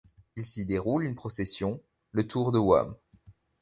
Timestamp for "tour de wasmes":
2.27-2.95